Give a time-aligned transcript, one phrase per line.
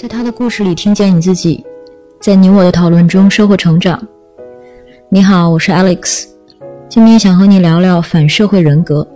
[0.00, 1.62] 在他的故事里听见你自己，
[2.22, 4.02] 在你我的讨论中收获成长。
[5.10, 6.24] 你好，我是 Alex，
[6.88, 9.06] 今天想和你聊聊反社会人格。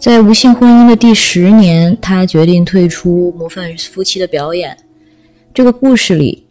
[0.00, 4.76] 在无性婚姻的第十年，他决定退出模范夫妻的表演。
[5.52, 6.46] 这个故事里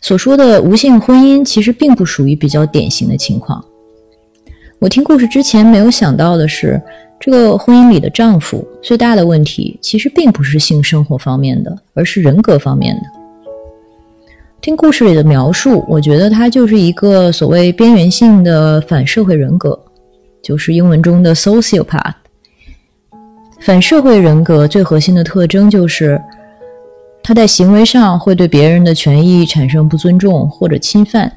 [0.00, 3.64] 所说的无性婚姻，其实并不属于比较典型的情况。
[4.78, 6.80] 我听故事之前没有想到的是，
[7.24, 13.02] 这个婚姻里的丈夫最大的问题，其实并不是性生活方面的，而是人格方面的。
[14.60, 19.82] 听故事里的描述，我觉得他就是一个所谓边缘性的反社会人格，
[20.42, 22.12] 就是英文中的 sociopath。
[23.58, 26.20] 反社会人格最核心的特征就是，
[27.22, 31.32] 他在行为上会对别人的权益产生不尊重或者侵犯，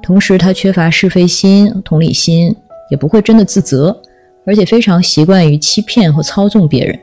[0.00, 2.54] 同时他缺乏是非心、同理心，
[2.88, 4.00] 也不会真的自责，
[4.48, 6.98] 而且非常习惯于欺骗和操纵别人，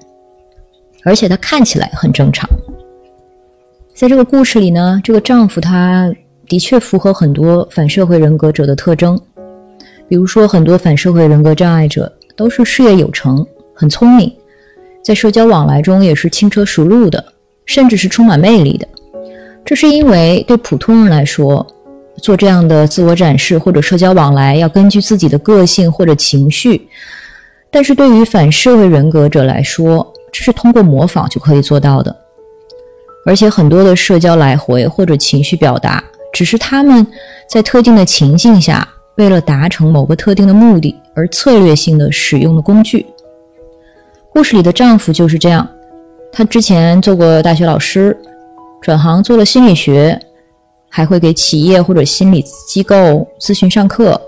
[1.03, 2.49] 而且他看起来很正常。
[3.93, 6.11] 在这个故事里呢，这个丈夫他
[6.47, 9.15] 的确符合很多反社会人格者的特征，
[10.07, 14.33] 比如说很多反社会人格障碍者都是事业有成、很聪明。
[15.03, 17.23] 在社交往来中也是轻车熟路的，
[17.67, 18.87] 甚至是充满魅力的。
[19.63, 21.63] 这是因为对普通人来说，
[22.23, 26.81] 做这样的自我展示或者社交往来要根据自己的个性或者情绪；
[27.75, 32.15] 但是对于反社会人格者来说，这是通过模仿就可以做到的。
[33.25, 36.01] 而且很多的社交来回或者情绪表达，
[36.31, 37.05] 只是他们
[37.49, 43.05] 在特定的情境下，为了达成某个特定的目的而策略性的使用的工具。
[44.31, 45.67] 故事里的丈夫就是这样，
[46.31, 48.17] 他之前做过大学老师，
[48.81, 50.17] 转行做了心理学，
[50.89, 54.21] 还会给企业或者心理机构咨询上课，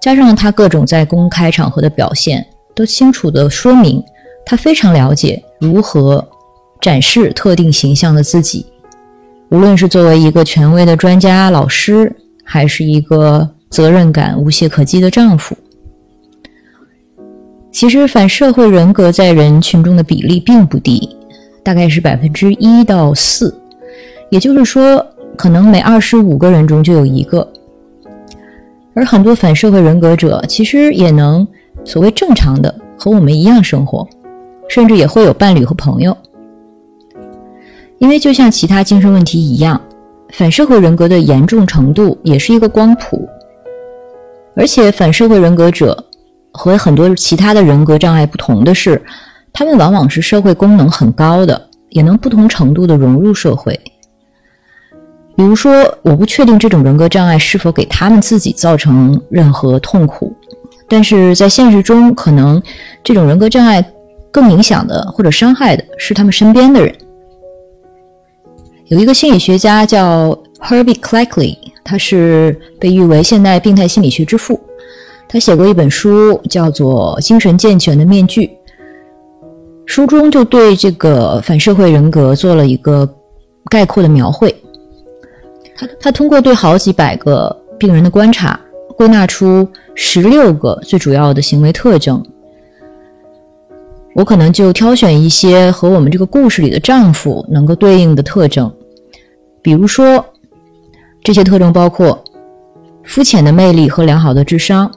[0.00, 2.44] 加上他各种在公开场合的表现，
[2.78, 4.00] 都清楚地说明
[4.46, 6.24] 他非常了解如何
[6.80, 8.64] 展示特定形象的自己，
[9.48, 15.56] 无论是作为一个权威的专家老师，还是一个责任感无懈可击的丈夫。
[17.72, 21.16] 其实反社会人格在人群中的比例并不低，
[21.64, 23.52] 大概是百分之一到四，
[24.30, 25.04] 也就是说，
[25.36, 27.52] 可能每二十五个人中就有一个。
[28.94, 31.46] 而很多反社会人格者其实也能
[31.88, 34.06] 所谓正常的和我们一样生活，
[34.68, 36.14] 甚至也会有伴侣和朋友。
[37.96, 39.80] 因为就像其他精神问题一样，
[40.34, 43.26] 反社会人格的严重程度也是一个光谱，
[44.54, 46.04] 而且反社会人格者。
[46.50, 49.00] 和很多其他的人格障碍不同的是，
[49.52, 53.78] 他们往往是社会功能很高的，也能不同程度的融入社会。
[55.36, 55.72] 比如说，
[56.02, 60.34] 我不确定这种人格障碍是否给他们自己造成任何痛苦，
[60.88, 62.60] 但是在现实中，可能
[63.04, 63.84] 这种人格障碍
[64.30, 66.94] 更影响的或者伤害的是他们身边的人。
[68.86, 74.58] 有一个心理学家叫 Herbie Cleckley，他是被誉为现代病态心理学之父。
[75.28, 78.46] 他写过一本书，叫做《精神健全的面具》。
[79.84, 83.06] 书中就对这个反社会人格做了一个
[83.70, 84.54] 概括的描绘。
[85.76, 88.58] 他他通过对好几百个病人的观察，
[88.98, 92.20] 归纳出十六个最主要的行为特征。
[94.12, 98.74] 我可能就挑选一些和我们这个故事里的丈夫能够对应的特征，
[99.62, 100.24] 比如说，
[101.22, 102.24] 这些特征包括
[103.04, 104.90] 肤浅的魅力和良好的智商。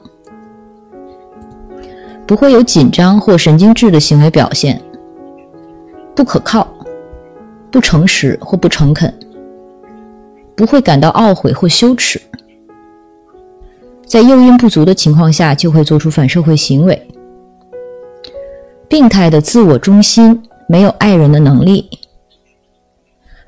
[2.26, 4.80] 不会有紧张或神经质的行为表现，
[6.16, 6.66] 不可靠、
[7.70, 9.12] 不诚实或不诚恳，
[10.56, 12.20] 不会感到懊悔或羞耻，
[14.12, 17.08] 在诱因不足的情况下就会做出反社会行为，
[18.86, 21.88] 病态的自我中心，没有爱人的能力，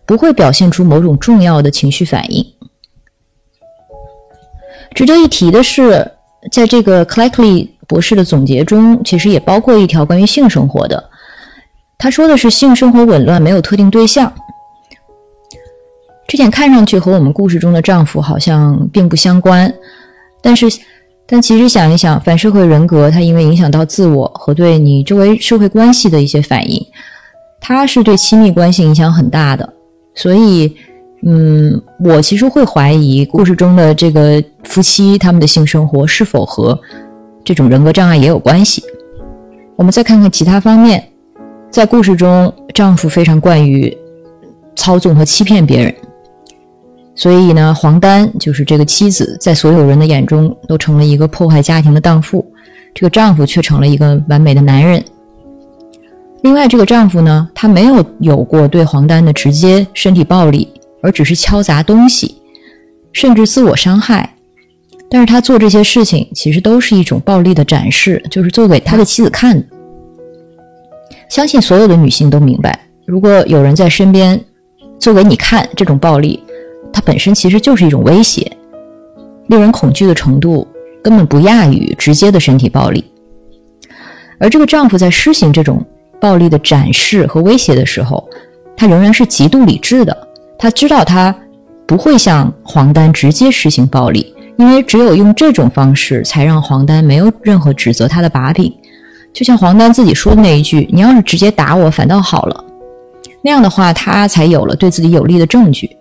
[0.07, 2.43] 不会表现出某种重要的情绪反应。
[4.95, 6.13] 值得一提的是，
[6.51, 7.69] 在这个 Cleckley。
[7.87, 11.11] 博士的总结中，其实也包括一条关于性生活的。
[11.99, 14.33] 他说的是性生活紊乱，没有特定对象。
[16.27, 19.71] 这点看上去和我们故事中的丈夫好像并不相关，
[20.45, 20.67] 但是，
[21.27, 26.87] 但其实想一想，反社会人格它因为影响到自我和对你周围社会关系的一些反应，
[27.59, 29.73] 它是对亲密关系影响很大的。
[30.15, 30.77] 所以，
[31.27, 36.79] 嗯，我其实会怀疑故事中的这个夫妻他们的性生活是否和。
[37.47, 38.83] 这种人格障碍也有关系。
[39.77, 41.03] 我们再看看其他方面，
[41.71, 43.95] 在故事中，丈夫非常惯于
[44.77, 45.95] 操纵和欺骗别人，
[47.17, 52.45] 所以呢，黄丹就是这个妻子，在所有人的眼中都成了一个破坏家庭的荡妇，
[52.93, 55.03] 这个丈夫却成了一个完美的男人。
[56.43, 60.69] 另外，这个丈夫呢，他没有有过对黄丹的直接身体暴力，
[61.03, 62.37] 而只是敲砸东西，
[63.13, 64.29] 甚至自我伤害。
[65.09, 69.65] 但是他做这些事情，其实都是一种暴力的展示，就是做给他的妻子看的。
[71.31, 74.39] 相信所有的女性都明白，如果有人在身边
[74.99, 76.43] 做给你看这种暴力，
[76.95, 78.51] 它本身其实就是一种威胁，
[79.49, 80.67] 令人恐惧的程度
[81.03, 83.05] 根本不亚于直接的身体暴力。
[84.39, 85.85] 而这个丈夫在施行这种。
[86.21, 88.27] 暴力的展示和威胁的时候，
[88.75, 90.29] 他仍然是极度理智的。
[90.59, 91.35] 他知道他
[91.87, 98.73] 不会向黄丹直接实行暴力，因为只有用这种方式，才让黄丹没有任何指责他的把柄。
[99.35, 102.65] 就像黄丹自己说的那一句：“你要是直接打我，反倒好了。”
[103.43, 105.95] 那样的话，他才有了对自己有利的证据。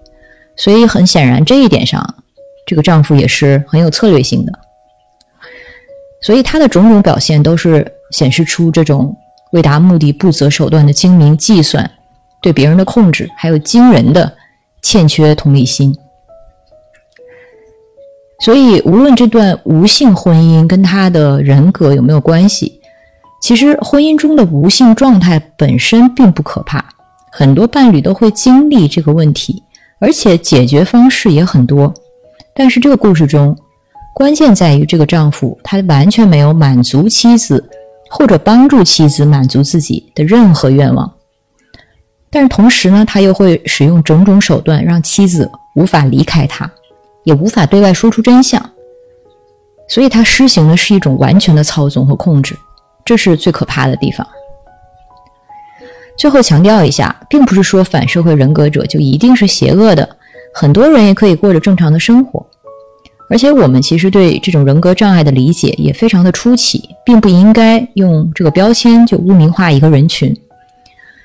[0.56, 2.16] 所以很显然，这一点上，
[2.66, 4.52] 这个丈夫也是很有策略性的。
[6.22, 9.16] 所以他的种种表现都是显示出这种。
[9.52, 11.88] 为达目的不择手段的精明计算，
[12.42, 14.36] 对别人的控制，还有惊人的
[14.82, 15.96] 欠缺同理心。
[18.44, 22.82] 所以，无论这段无性婚姻跟他的人格有没有关系，
[23.44, 26.84] 其实婚姻中的无性状态本身并不可怕。
[27.32, 29.62] 很多伴侣都会经历这个问题，
[30.04, 31.92] 而且解决方式也很多。
[32.54, 33.58] 但是这个故事中，
[34.14, 37.64] 关键在于这个丈夫他完全没有满足妻子。
[38.16, 41.12] 或者帮助妻子满足自己的任何愿望，
[42.30, 46.72] 但是同时呢，他又会使用种种手段让妻子无法离开他，
[47.24, 48.64] 也无法对外说出真相。
[49.90, 52.56] 所以，他施行的是一种完全的操纵和控制，
[53.04, 54.28] 这是最可怕的地方。
[56.18, 60.08] 最后强调一下，并不是说反社会人格者就一定是邪恶的，
[60.54, 62.46] 很多人也可以过着正常的生活。
[63.30, 70.36] 而且我们其实对这种人格障碍的理解也非常的初期，并不应该用这个标签就污名化一个人群。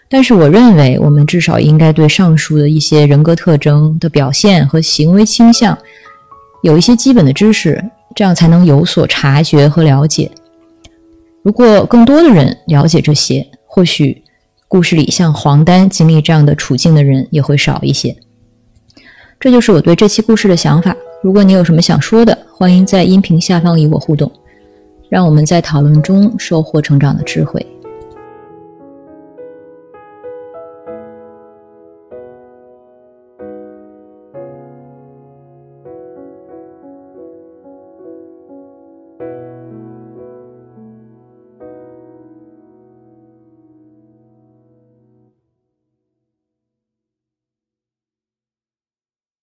[0.08, 5.76] 但是我认为，我们至少应该对上述的一些人格特征的表现和行为倾向
[6.62, 7.84] 有一些基本的知识，
[8.16, 10.30] 这样才能有所察觉和了解。
[11.42, 14.22] 如果更多的人了解这些，或许
[14.68, 18.14] 故事里像黄丹经历这样的处境的人也会少一些。
[19.40, 20.94] 这就是我对这期故事的想法。
[21.22, 24.30] 如果你有什么想说的，欢迎在音频下方与我互动，
[25.08, 27.64] 让我们在讨论中收获成长的智慧。